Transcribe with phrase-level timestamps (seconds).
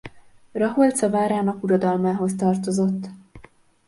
[0.51, 3.07] Raholca várának uradalmához tartozott.